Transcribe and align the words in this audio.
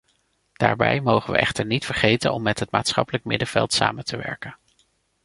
Daarbij 0.53 1.01
mogen 1.01 1.31
we 1.33 1.37
echter 1.39 1.65
niet 1.65 1.85
vergeten 1.85 2.33
om 2.33 2.41
met 2.41 2.59
het 2.59 2.71
maatschappelijk 2.71 3.23
middenveld 3.23 3.73
samen 3.73 4.05
te 4.05 4.17
werken. 4.17 4.55